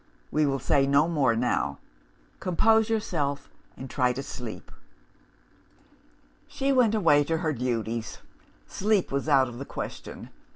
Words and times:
We 0.31 0.47
will 0.47 0.57
say 0.57 0.87
no 0.87 1.07
more 1.07 1.35
now. 1.35 1.77
Compose 2.39 2.89
yourself, 2.89 3.51
and 3.77 3.87
try 3.87 4.13
to 4.13 4.23
sleep.' 4.23 4.71
"She 6.47 6.71
went 6.73 6.95
away 6.95 7.23
to 7.25 7.37
her 7.37 7.53
duties. 7.53 8.17
Sleep 8.65 9.11
was 9.11 9.29
out 9.29 9.47
of 9.47 9.59
the 9.59 9.63
question. 9.63 10.29